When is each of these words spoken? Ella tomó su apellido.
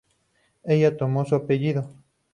Ella 0.63 0.97
tomó 0.97 1.25
su 1.25 1.35
apellido. 1.35 1.93